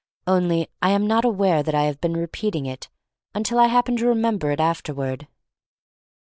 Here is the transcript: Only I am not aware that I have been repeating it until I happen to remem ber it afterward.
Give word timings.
Only 0.25 0.67
I 0.81 0.89
am 0.89 1.05
not 1.05 1.25
aware 1.25 1.61
that 1.61 1.75
I 1.75 1.83
have 1.83 2.01
been 2.01 2.17
repeating 2.17 2.65
it 2.65 2.89
until 3.35 3.59
I 3.59 3.67
happen 3.67 3.97
to 3.97 4.05
remem 4.05 4.39
ber 4.39 4.49
it 4.49 4.59
afterward. 4.59 5.27